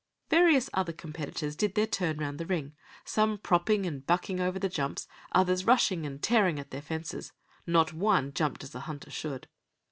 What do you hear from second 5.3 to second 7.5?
others rushing and tearing at their fences;